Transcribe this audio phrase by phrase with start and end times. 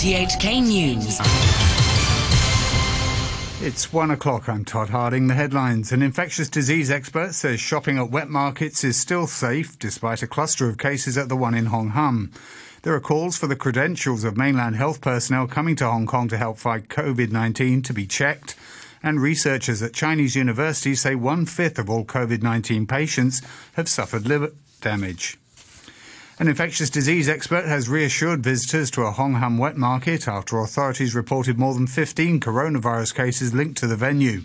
[0.00, 1.20] RTHK News.
[3.62, 4.48] It's one o'clock.
[4.48, 5.26] I'm Todd Harding.
[5.26, 5.92] The headlines.
[5.92, 10.70] An infectious disease expert says shopping at wet markets is still safe despite a cluster
[10.70, 12.30] of cases at the one in Hong Kong.
[12.80, 16.38] There are calls for the credentials of mainland health personnel coming to Hong Kong to
[16.38, 18.56] help fight COVID 19 to be checked.
[19.02, 23.42] And researchers at Chinese universities say one fifth of all COVID 19 patients
[23.74, 25.39] have suffered liver damage.
[26.40, 31.14] An infectious disease expert has reassured visitors to a Hong Kong wet market after authorities
[31.14, 34.40] reported more than 15 coronavirus cases linked to the venue.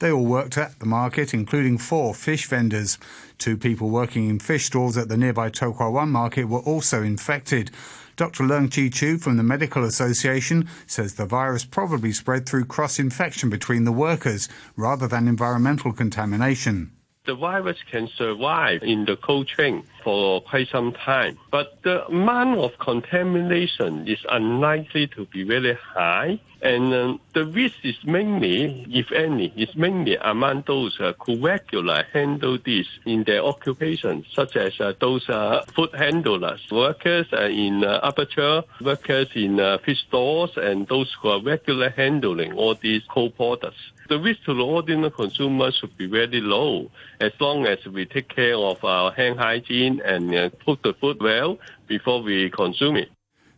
[0.00, 2.98] They all worked at the market, including four fish vendors.
[3.38, 7.04] Two people working in fish stalls at the nearby To Kwa Wan market were also
[7.04, 7.70] infected.
[8.16, 8.42] Dr.
[8.42, 13.50] Leung Chi Chiu from the Medical Association says the virus probably spread through cross infection
[13.50, 16.90] between the workers rather than environmental contamination
[17.26, 22.60] the virus can survive in the cold chain for quite some time, but the amount
[22.60, 26.38] of contamination is unlikely to be very high.
[26.62, 32.04] And uh, the risk is mainly, if any, is mainly among those uh, who regularly
[32.12, 37.84] handle this in their occupation, such as uh, those uh, food handlers, workers uh, in
[37.84, 43.36] uh, aperture, workers in fish stores, and those who are regularly handling all these cold
[43.36, 43.76] products.
[44.08, 48.28] The risk to the ordinary consumer should be very low as long as we take
[48.28, 53.08] care of our hand hygiene and cook the food well before we consume it.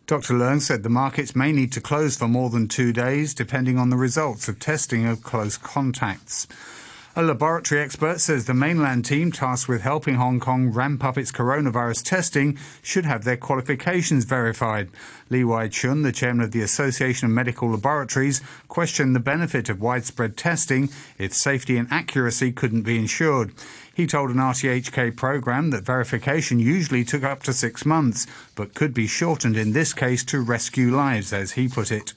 [0.07, 0.35] Dr.
[0.35, 3.91] Leung said the markets may need to close for more than two days, depending on
[3.91, 6.47] the results of testing of close contacts.
[7.19, 11.33] A laboratory expert says the mainland team tasked with helping Hong Kong ramp up its
[11.33, 14.89] coronavirus testing should have their qualifications verified.
[15.29, 19.81] Lee Wai Chun, the chairman of the Association of Medical Laboratories, questioned the benefit of
[19.81, 23.51] widespread testing if safety and accuracy couldn't be ensured.
[23.93, 28.95] He told an RTHK program that verification usually took up to six months, but could
[28.95, 32.13] be shortened in this case to rescue lives, as he put it.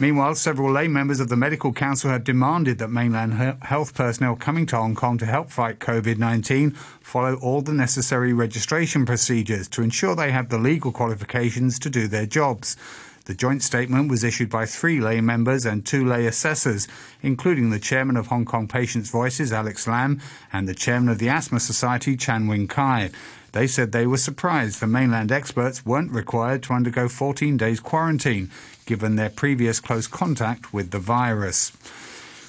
[0.00, 4.64] Meanwhile, several lay members of the Medical Council have demanded that mainland health personnel coming
[4.66, 9.82] to Hong Kong to help fight COVID 19 follow all the necessary registration procedures to
[9.82, 12.78] ensure they have the legal qualifications to do their jobs.
[13.26, 16.88] The joint statement was issued by three lay members and two lay assessors,
[17.20, 21.28] including the chairman of Hong Kong Patients' Voices, Alex Lam, and the chairman of the
[21.28, 23.10] Asthma Society, Chan Wing Kai.
[23.52, 28.50] They said they were surprised the mainland experts weren't required to undergo 14 days quarantine,
[28.86, 31.72] given their previous close contact with the virus.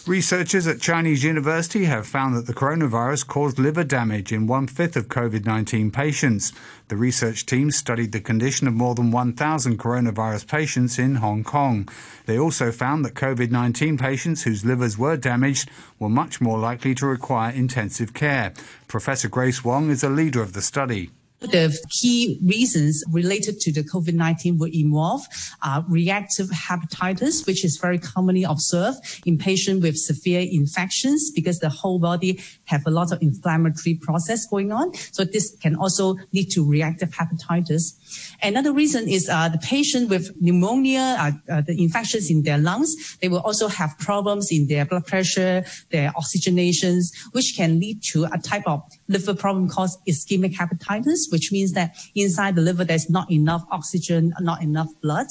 [0.07, 4.95] Researchers at Chinese University have found that the coronavirus caused liver damage in one fifth
[4.95, 6.53] of COVID 19 patients.
[6.87, 11.87] The research team studied the condition of more than 1,000 coronavirus patients in Hong Kong.
[12.25, 15.69] They also found that COVID 19 patients whose livers were damaged
[15.99, 18.53] were much more likely to require intensive care.
[18.87, 21.11] Professor Grace Wong is a leader of the study.
[21.41, 25.25] The key reasons related to the COVID-19 will involve
[25.63, 31.69] uh, reactive hepatitis, which is very commonly observed in patients with severe infections because the
[31.69, 34.93] whole body have a lot of inflammatory process going on.
[35.11, 37.93] So this can also lead to reactive hepatitis.
[38.41, 43.17] Another reason is uh, the patient with pneumonia, uh, uh, the infections in their lungs,
[43.21, 48.25] they will also have problems in their blood pressure, their oxygenations, which can lead to
[48.25, 53.09] a type of liver problem called ischemic hepatitis, which means that inside the liver there's
[53.09, 55.27] not enough oxygen, not enough blood.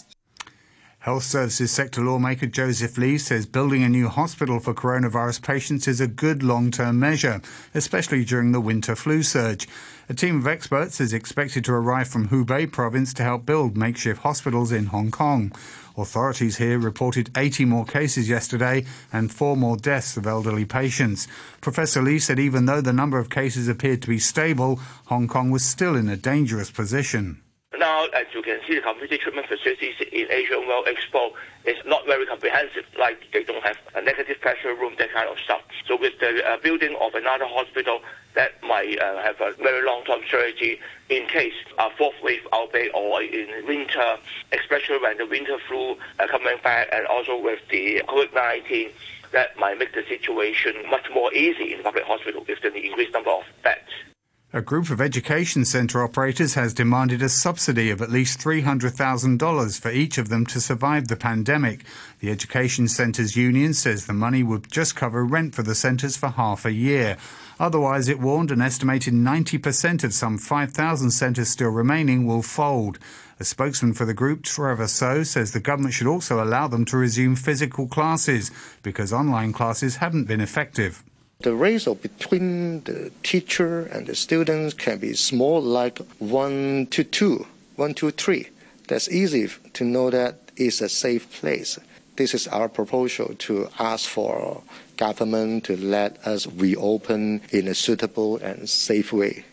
[1.05, 5.99] Health Services sector lawmaker Joseph Lee says building a new hospital for coronavirus patients is
[5.99, 7.41] a good long term measure,
[7.73, 9.67] especially during the winter flu surge.
[10.11, 14.21] A team of experts is expected to arrive from Hubei province to help build makeshift
[14.21, 15.53] hospitals in Hong Kong.
[15.97, 21.27] Authorities here reported 80 more cases yesterday and four more deaths of elderly patients.
[21.63, 25.51] Professor Lee said even though the number of cases appeared to be stable, Hong Kong
[25.51, 27.41] was still in a dangerous position.
[27.79, 31.31] Now, as you can see, the community treatment facilities in Asian World Expo
[31.65, 35.39] is not very comprehensive, like they don't have a negative pressure room, that kind of
[35.39, 35.63] stuff.
[35.87, 38.01] So with the uh, building of another hospital,
[38.35, 43.23] that might uh, have a very long-term strategy in case a fourth wave outbreak or
[43.23, 44.17] in winter,
[44.53, 48.91] especially when the winter flu uh, coming back and also with the COVID-19,
[49.33, 53.31] that might make the situation much more easy in public hospital with the increased number
[53.31, 54.10] of beds.
[54.53, 59.91] A group of education centre operators has demanded a subsidy of at least $300,000 for
[59.93, 61.85] each of them to survive the pandemic.
[62.19, 66.31] The Education Centres Union says the money would just cover rent for the centres for
[66.31, 67.17] half a year.
[67.61, 72.99] Otherwise, it warned an estimated 90% of some 5,000 centres still remaining will fold.
[73.39, 76.97] A spokesman for the group, Trevor So, says the government should also allow them to
[76.97, 78.51] resume physical classes
[78.83, 81.05] because online classes haven't been effective.
[81.43, 87.47] The ratio between the teacher and the students can be small, like one to two,
[87.77, 88.49] one to three.
[88.89, 91.79] That's easy to know that it's a safe place.
[92.17, 94.63] This is our proposal to ask for
[94.99, 99.47] government to let us reopen in a suitable and safe way.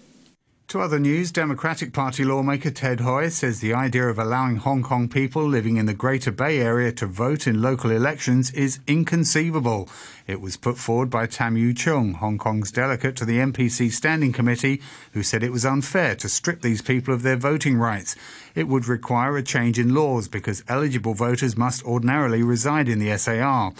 [0.71, 5.07] To other news, Democratic Party lawmaker Ted Hui says the idea of allowing Hong Kong
[5.07, 9.87] people living in the Greater Bay Area to vote in local elections is inconceivable.
[10.27, 14.33] It was put forward by Tam Yiu Chung, Hong Kong's delegate to the NPC Standing
[14.33, 14.81] Committee,
[15.13, 18.17] who said it was unfair to strip these people of their voting rights.
[18.53, 23.17] It would require a change in laws because eligible voters must ordinarily reside in the
[23.17, 23.71] SAR.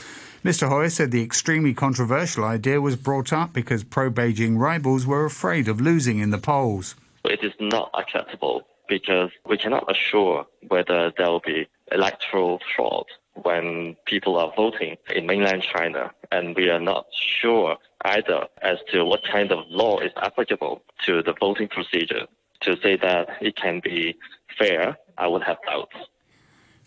[0.48, 0.70] Mr.
[0.70, 5.68] Hui said the extremely controversial idea was brought up because pro Beijing rivals were afraid
[5.68, 6.96] of losing in the polls.
[7.26, 13.98] It is not acceptable because we cannot assure whether there will be electoral fraud when
[14.06, 19.26] people are voting in mainland China, and we are not sure either as to what
[19.30, 22.26] kind of law is applicable to the voting procedure.
[22.62, 24.16] To say that it can be
[24.58, 25.98] fair, I would have doubts.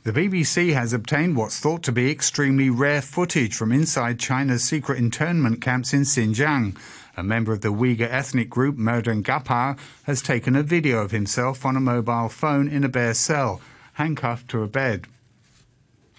[0.03, 4.97] The BBC has obtained what's thought to be extremely rare footage from inside China's secret
[4.97, 6.75] internment camps in Xinjiang.
[7.19, 11.67] A member of the Uyghur ethnic group Merdan Ghappar has taken a video of himself
[11.67, 13.61] on a mobile phone in a bare cell,
[13.93, 15.07] handcuffed to a bed.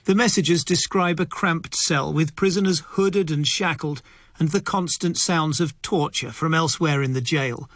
[0.06, 4.04] The messages describe a cramped cell with prisoners hooded and shackled
[4.38, 7.68] and the constant sounds of torture from elsewhere in the jail.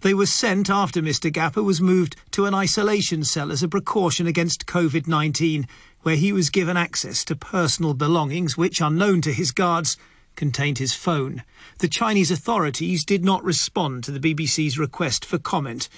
[0.00, 1.32] They were sent after Mr.
[1.32, 5.66] Ghappar was moved to an isolation cell as a precaution against COVID 19,
[6.02, 9.96] where he was given access to personal belongings which, unknown to his guards,
[10.36, 11.42] contained his phone.
[11.78, 15.88] The Chinese authorities did not respond to the BBC's request for comment.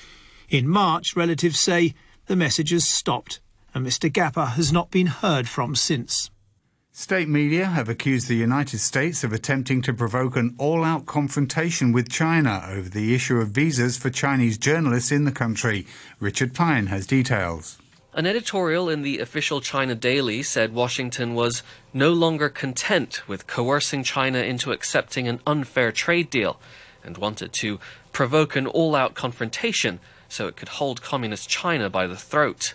[0.49, 1.94] In March, relatives say
[2.25, 3.41] the messages stopped,
[3.75, 4.11] and Mr.
[4.11, 6.31] Ghappar has not been heard from since.
[6.93, 11.93] State media have accused the United States of attempting to provoke an all out confrontation
[11.93, 15.87] with China over the issue of visas for Chinese journalists in the country.
[16.19, 17.79] Richard Pine has details.
[18.13, 21.63] An editorial in the official China Daily said Washington was
[21.95, 26.59] no longer content with coercing China into accepting an unfair trade deal
[27.05, 27.79] and wanted to
[28.11, 32.75] provoke an all out confrontation so it could hold Communist China by the throat.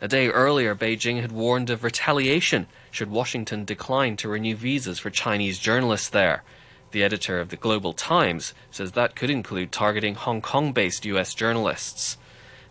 [0.00, 5.10] A day earlier, Beijing had warned of retaliation should Washington decline to renew visas for
[5.10, 6.42] Chinese journalists there.
[6.92, 11.34] The editor of the Global Times says that could include targeting Hong Kong based U.S.
[11.34, 12.18] journalists.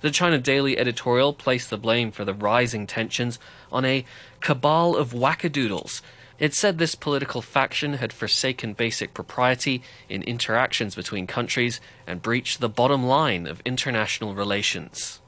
[0.01, 3.39] The China Daily editorial placed the blame for the rising tensions
[3.71, 4.05] on a
[4.39, 6.01] cabal of wackadoodles.
[6.37, 12.61] It said this political faction had forsaken basic propriety in interactions between countries and breached
[12.61, 15.18] the bottom line of international relations.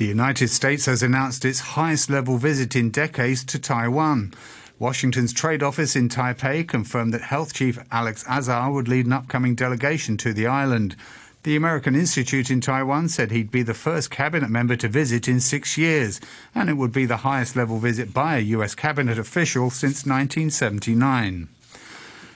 [0.00, 4.32] The United States has announced its highest level visit in decades to Taiwan.
[4.78, 9.54] Washington's trade office in Taipei confirmed that Health Chief Alex Azar would lead an upcoming
[9.54, 10.96] delegation to the island.
[11.42, 15.38] The American Institute in Taiwan said he'd be the first cabinet member to visit in
[15.38, 16.18] six years,
[16.54, 18.74] and it would be the highest level visit by a U.S.
[18.74, 21.48] cabinet official since 1979.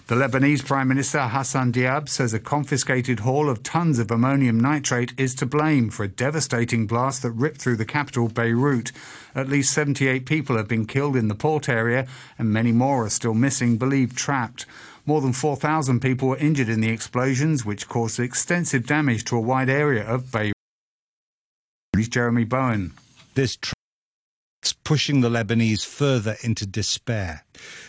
[0.06, 5.14] The Lebanese Prime Minister Hassan Diab says a confiscated haul of tons of ammonium nitrate
[5.16, 8.92] is to blame for a devastating blast that ripped through the capital, Beirut.
[9.34, 12.06] At least 78 people have been killed in the port area,
[12.38, 14.66] and many more are still missing, believed trapped.
[15.06, 19.40] More than 4,000 people were injured in the explosions, which caused extensive damage to a
[19.40, 20.52] wide area of Beirut.
[22.10, 22.92] Jeremy Bowen.
[23.34, 23.56] This
[24.84, 27.44] pushing the Lebanese further into despair.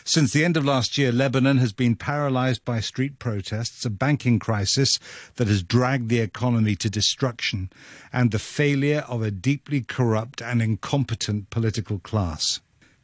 [0.06, 4.40] Since the end of last year, Lebanon has been paralyzed by street protests, a banking
[4.40, 4.98] crisis
[5.36, 7.70] that has dragged the economy to destruction,
[8.14, 12.62] and the failure of a deeply corrupt and incompetent political class.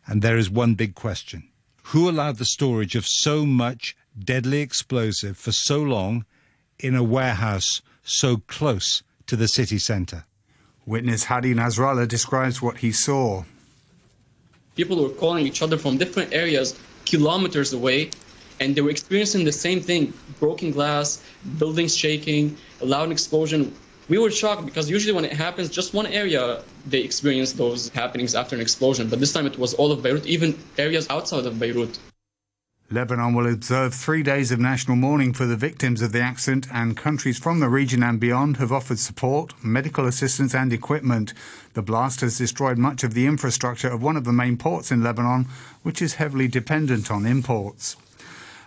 [0.07, 1.49] And there is one big question.
[1.85, 6.25] Who allowed the storage of so much deadly explosive for so long
[6.79, 10.25] in a warehouse so close to the city centre?
[10.85, 13.43] Witness Hadi Nasrallah describes what he saw
[14.75, 18.09] people were calling each other from different areas kilometers away
[18.59, 21.23] and they were experiencing the same thing broken glass
[21.57, 23.73] buildings shaking a loud explosion.
[24.07, 28.35] We were shocked because usually when it happens just one area they experience those happenings
[28.35, 29.09] after an explosion.
[29.09, 31.97] But this time it was all of beirut even areas outside of beirut
[32.93, 36.97] Lebanon will observe three days of national mourning for the victims of the accident, and
[36.97, 41.33] countries from the region and beyond have offered support, medical assistance, and equipment.
[41.73, 45.01] The blast has destroyed much of the infrastructure of one of the main ports in
[45.01, 45.45] Lebanon,
[45.83, 47.95] which is heavily dependent on imports.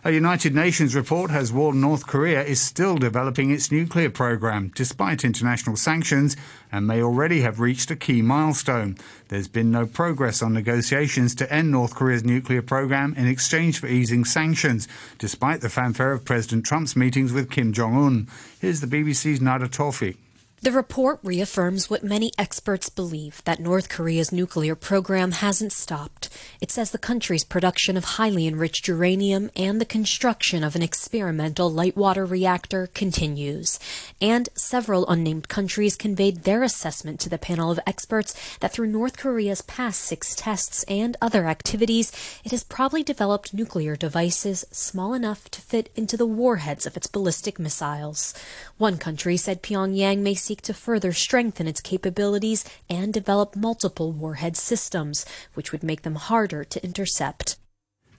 [0.07, 5.25] A United Nations report has warned North Korea is still developing its nuclear program despite
[5.25, 6.37] international sanctions
[6.71, 8.99] and may already have reached a key milestone.
[9.29, 13.87] There's been no progress on negotiations to end North Korea's nuclear program in exchange for
[13.87, 18.29] easing sanctions, despite the fanfare of President Trump's meetings with Kim Jong un.
[18.61, 20.19] Here's the BBC's Nada Tawfik.
[20.64, 26.30] The report reaffirms what many experts believe that North Korea's nuclear program hasn't stopped.
[26.59, 31.71] It says the country's production of highly enriched uranium and the construction of an experimental
[31.71, 33.78] light water reactor continues.
[34.23, 39.18] And several unnamed countries conveyed their assessment to the panel of experts that through North
[39.18, 42.11] Korea's past six tests and other activities,
[42.42, 47.06] it has probably developed nuclear devices small enough to fit into the warheads of its
[47.06, 48.33] ballistic missiles.
[48.78, 54.57] One country said Pyongyang may seek to further strengthen its capabilities and develop multiple warhead
[54.57, 57.57] systems, which would make them harder to intercept.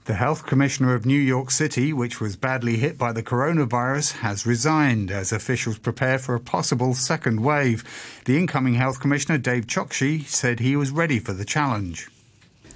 [0.03, 4.45] The health commissioner of New York City, which was badly hit by the coronavirus, has
[4.45, 7.85] resigned as officials prepare for a possible second wave.
[8.25, 12.09] The incoming health commissioner, Dave Chokshi, said he was ready for the challenge.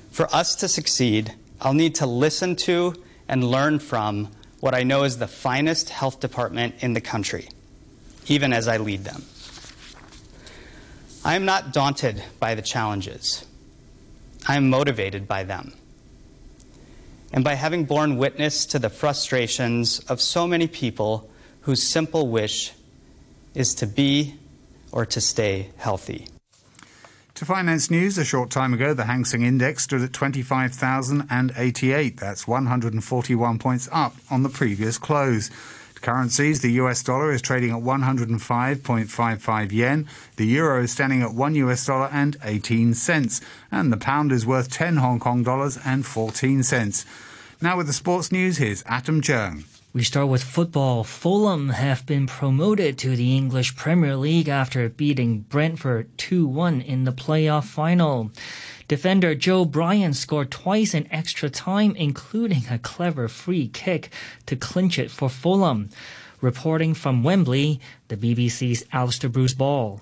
[0.10, 2.96] For us to succeed, I'll need to listen to
[3.28, 4.30] and learn from
[4.62, 7.50] what I know is the finest health department in the country,
[8.28, 9.24] even as I lead them.
[11.24, 13.46] I am not daunted by the challenges.
[14.48, 15.74] I am motivated by them.
[17.34, 21.30] And by having borne witness to the frustrations of so many people
[21.62, 22.72] whose simple wish
[23.54, 24.36] is to be
[24.92, 26.28] or to stay healthy.
[27.36, 32.18] To finance news, a short time ago, the Hang Seng Index stood at 25,088.
[32.18, 35.50] That's 141 points up on the previous close.
[36.02, 41.56] Currencies, the US dollar is trading at 105.55 yen, the euro is standing at 1
[41.56, 43.42] US dollar and 18 cents,
[43.72, 47.06] and the pound is worth 10 Hong Kong dollars and 14 cents.
[47.62, 49.66] Now with the sports news, here's Adam Jung.
[49.92, 51.04] We start with football.
[51.04, 57.12] Fulham have been promoted to the English Premier League after beating Brentford 2-1 in the
[57.12, 58.32] playoff final.
[58.90, 64.10] Defender Joe Bryan scored twice in extra time, including a clever free kick
[64.48, 65.90] to clinch it for Fulham.
[66.42, 70.02] Reporting from Wembley, the BBC's Alistair Bruce Ball.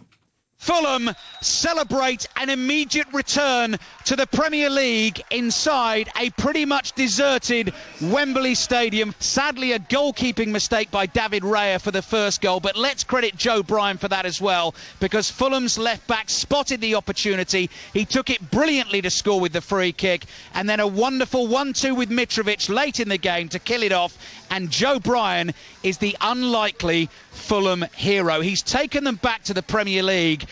[0.67, 1.09] Fulham
[1.41, 9.15] celebrate an immediate return to the Premier League inside a pretty much deserted Wembley Stadium.
[9.19, 13.63] Sadly, a goalkeeping mistake by David Raya for the first goal, but let's credit Joe
[13.63, 17.69] Bryan for that as well because Fulham's left back spotted the opportunity.
[17.93, 21.73] He took it brilliantly to score with the free kick, and then a wonderful 1
[21.73, 24.17] 2 with Mitrovic late in the game to kill it off.
[24.49, 28.41] And Joe Bryan is the unlikely Fulham hero.
[28.41, 30.45] He's taken them back to the Premier League.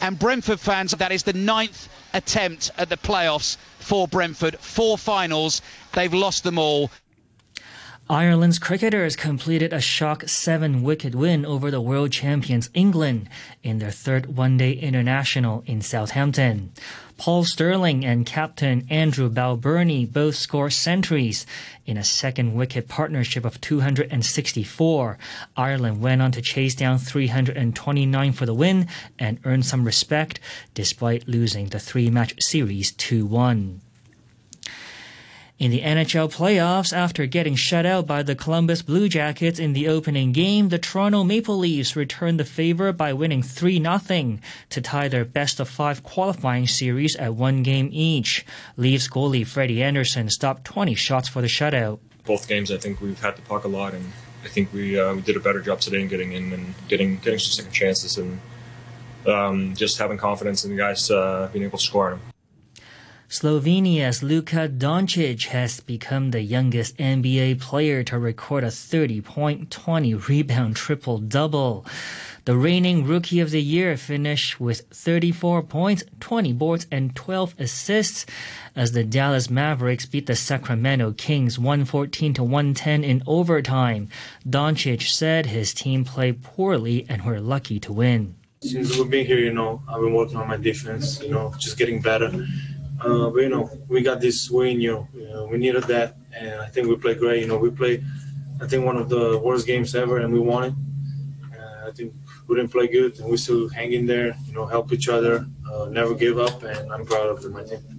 [0.00, 4.58] And Brentford fans, that is the ninth attempt at the playoffs for Brentford.
[4.58, 5.62] Four finals,
[5.92, 6.90] they've lost them all.
[8.10, 13.30] Ireland's cricketers completed a shock seven wicket win over the world champions England
[13.62, 16.72] in their third one day international in Southampton.
[17.16, 21.46] Paul Stirling and captain Andrew Balbirnie both score centuries
[21.86, 25.18] in a second wicket partnership of 264.
[25.56, 30.40] Ireland went on to chase down 329 for the win and earn some respect
[30.74, 33.80] despite losing the three match series 2 1.
[35.56, 39.86] In the NHL playoffs, after getting shut out by the Columbus Blue Jackets in the
[39.86, 44.38] opening game, the Toronto Maple Leafs returned the favor by winning 3 0
[44.70, 48.44] to tie their best of five qualifying series at one game each.
[48.76, 52.00] Leafs goalie Freddie Andersen stopped 20 shots for the shutout.
[52.24, 55.14] Both games, I think we've had the puck a lot, and I think we uh,
[55.14, 58.18] we did a better job today in getting in and getting getting some second chances
[58.18, 58.40] and
[59.24, 62.33] um, just having confidence in the guys uh, being able to score on them.
[63.34, 70.14] Slovenia's Luka Doncic has become the youngest NBA player to record a 30 point, 20
[70.14, 71.84] rebound triple double.
[72.44, 78.24] The reigning Rookie of the Year finished with 34 points, 20 boards, and 12 assists
[78.76, 84.10] as the Dallas Mavericks beat the Sacramento Kings 114 to 110 in overtime.
[84.48, 88.36] Doncic said his team played poorly and were lucky to win.
[88.60, 91.76] Since we've been here, you know, I've been working on my defense, you know, just
[91.76, 92.46] getting better.
[93.00, 94.80] Uh, but you know, we got this win.
[94.80, 97.40] You know, know, we needed that, and I think we played great.
[97.42, 98.04] You know, we played,
[98.60, 100.74] I think one of the worst games ever, and we won it.
[101.58, 102.14] Uh, I think
[102.46, 104.36] we didn't play good, and we still hang in there.
[104.46, 107.98] You know, help each other, uh, never give up, and I'm proud of my team.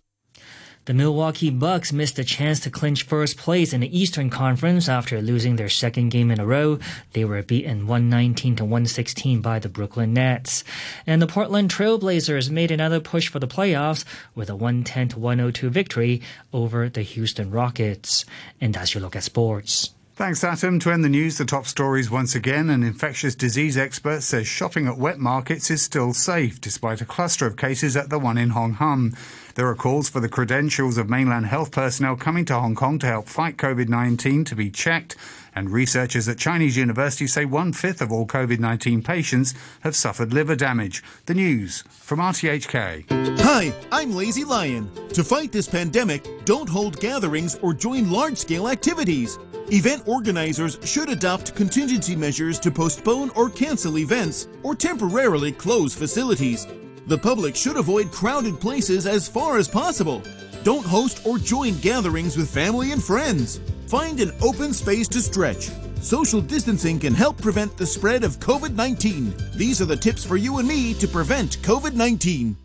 [0.86, 5.20] The Milwaukee Bucks missed a chance to clinch first place in the Eastern Conference after
[5.20, 6.78] losing their second game in a row.
[7.14, 10.64] They were beaten 119 to 116 by the Brooklyn Nets.
[11.08, 15.72] And the Portland Trailblazers made another push for the playoffs with a 110 to 102
[15.72, 16.22] victory
[16.54, 18.24] over the Houston Rockets.
[18.62, 19.90] And as you look at sports.
[20.18, 20.80] Thanks, Adam.
[20.80, 22.70] To end the news, the top stories once again.
[22.70, 27.46] An infectious disease expert says shopping at wet markets is still safe, despite a cluster
[27.46, 29.18] of cases at the one in Hong Kong.
[29.56, 33.08] There are calls for the credentials of mainland health personnel coming to Hong Kong to
[33.08, 35.16] help fight COVID 19 to be checked
[35.56, 40.34] And researchers at Chinese universities say one fifth of all COVID 19 patients have suffered
[40.34, 41.02] liver damage.
[41.26, 43.40] The news from RTHK.
[43.40, 44.92] Hi, I'm Lazy Lion.
[45.14, 49.40] To fight this pandemic, don't hold gatherings or join large scale activities.
[49.72, 56.68] Event organizers should adopt contingency measures to postpone or cancel events or temporarily close facilities.
[57.08, 60.24] The public should avoid crowded places as far as possible.
[60.64, 63.60] Don't host or join gatherings with family and friends.
[63.86, 65.70] Find an open space to stretch.
[66.02, 69.36] Social distancing can help prevent the spread of COVID 19.
[69.56, 72.58] These are the tips for you and me to prevent COVID 19.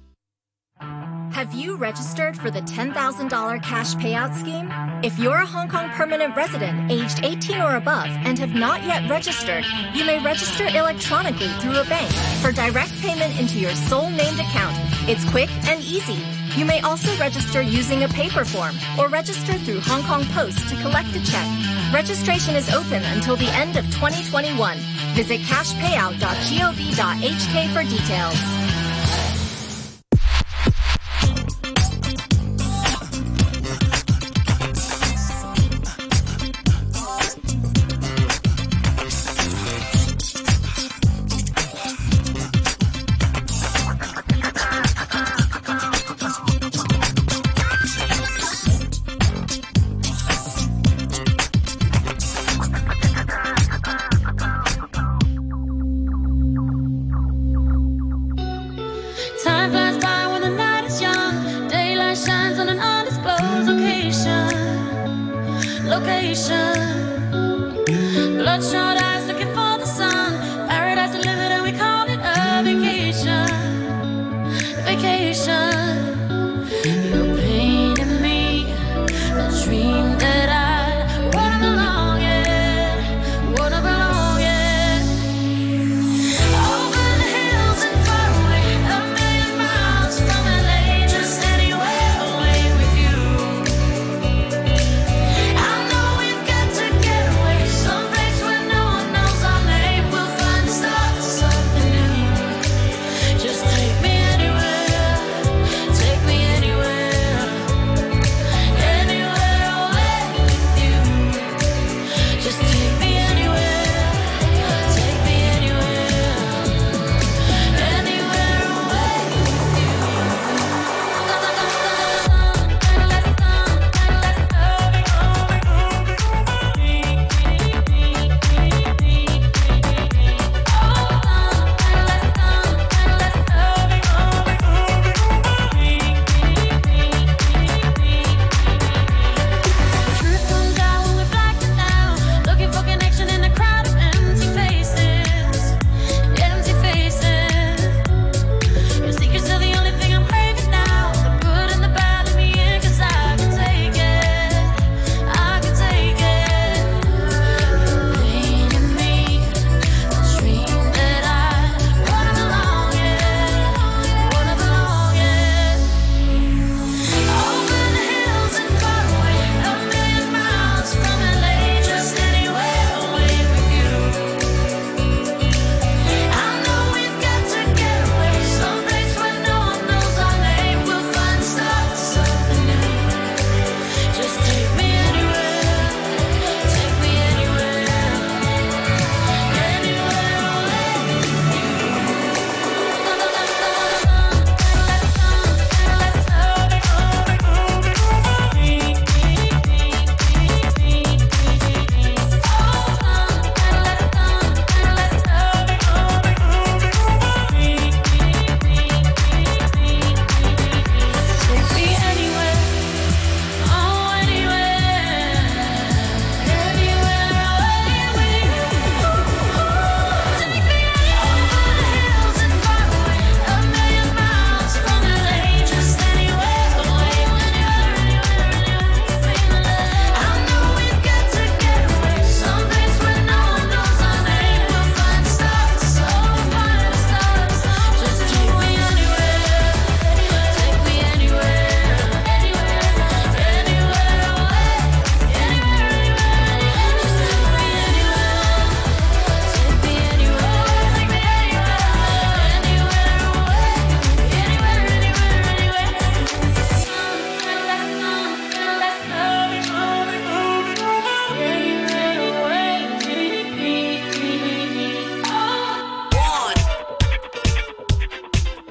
[1.41, 4.71] Have you registered for the $10,000 cash payout scheme?
[5.03, 9.09] If you're a Hong Kong permanent resident aged 18 or above and have not yet
[9.09, 14.39] registered, you may register electronically through a bank for direct payment into your sole named
[14.39, 14.77] account.
[15.09, 16.23] It's quick and easy.
[16.59, 20.77] You may also register using a paper form or register through Hong Kong Post to
[20.83, 21.49] collect a check.
[21.91, 24.77] Registration is open until the end of 2021.
[25.15, 28.60] Visit cashpayout.gov.hk for details.